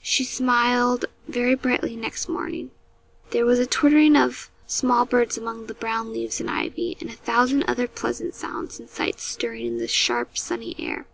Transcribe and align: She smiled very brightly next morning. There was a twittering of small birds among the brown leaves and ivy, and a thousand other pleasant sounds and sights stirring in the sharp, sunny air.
She 0.00 0.24
smiled 0.24 1.04
very 1.28 1.54
brightly 1.54 1.96
next 1.96 2.30
morning. 2.30 2.70
There 3.32 3.44
was 3.44 3.58
a 3.58 3.66
twittering 3.66 4.16
of 4.16 4.50
small 4.66 5.04
birds 5.04 5.36
among 5.36 5.66
the 5.66 5.74
brown 5.74 6.14
leaves 6.14 6.40
and 6.40 6.48
ivy, 6.50 6.96
and 6.98 7.10
a 7.10 7.12
thousand 7.12 7.62
other 7.64 7.86
pleasant 7.86 8.34
sounds 8.34 8.80
and 8.80 8.88
sights 8.88 9.24
stirring 9.24 9.66
in 9.66 9.76
the 9.76 9.86
sharp, 9.86 10.38
sunny 10.38 10.74
air. 10.78 11.06